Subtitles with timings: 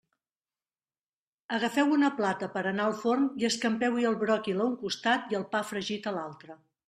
[1.57, 5.31] Agafeu una plata per a anar al forn i escampeu-hi el bròquil a un costat
[5.35, 6.59] i el pa fregit a l'altre.